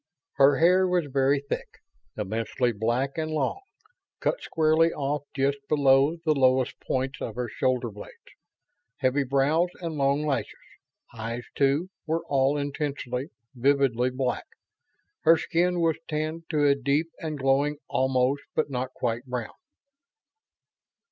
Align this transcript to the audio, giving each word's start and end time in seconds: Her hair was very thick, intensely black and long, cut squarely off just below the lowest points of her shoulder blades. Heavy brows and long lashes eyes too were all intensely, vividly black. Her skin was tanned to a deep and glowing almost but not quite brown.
Her 0.37 0.57
hair 0.57 0.87
was 0.87 1.05
very 1.13 1.41
thick, 1.41 1.77
intensely 2.17 2.71
black 2.71 3.19
and 3.19 3.29
long, 3.29 3.59
cut 4.19 4.41
squarely 4.41 4.91
off 4.91 5.25
just 5.35 5.59
below 5.69 6.17
the 6.25 6.33
lowest 6.33 6.79
points 6.79 7.21
of 7.21 7.35
her 7.35 7.47
shoulder 7.47 7.91
blades. 7.91 8.17
Heavy 8.97 9.23
brows 9.23 9.69
and 9.79 9.97
long 9.99 10.25
lashes 10.25 10.57
eyes 11.13 11.43
too 11.53 11.89
were 12.07 12.25
all 12.25 12.57
intensely, 12.57 13.29
vividly 13.53 14.09
black. 14.09 14.47
Her 15.19 15.37
skin 15.37 15.79
was 15.81 15.97
tanned 16.07 16.49
to 16.49 16.65
a 16.65 16.73
deep 16.73 17.11
and 17.19 17.37
glowing 17.37 17.77
almost 17.87 18.41
but 18.55 18.71
not 18.71 18.95
quite 18.95 19.25
brown. 19.27 19.53